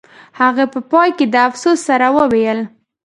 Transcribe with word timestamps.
هغې 0.39 0.65
په 0.73 0.79
پای 0.91 1.09
کې 1.17 1.25
د 1.29 1.35
افسوس 1.47 1.79
سره 1.87 2.07
وویل 2.17 2.59